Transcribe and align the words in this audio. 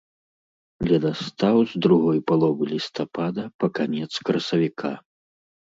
Ледастаў 0.91 1.57
з 1.73 1.83
другой 1.87 2.19
паловы 2.33 2.63
лістапада 2.73 3.43
па 3.61 3.73
канец 3.79 4.11
красавіка. 4.27 4.91